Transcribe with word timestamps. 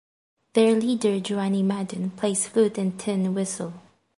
Their 0.53 0.73
leader 0.79 1.19
Joanie 1.19 1.61
Madden 1.61 2.09
plays 2.09 2.47
flute 2.47 2.79
and 2.79 2.99
tin 2.99 3.35
whistle. 3.35 3.73